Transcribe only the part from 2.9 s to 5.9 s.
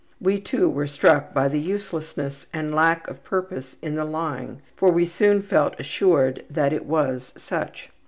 of purpose in the lying for we soon felt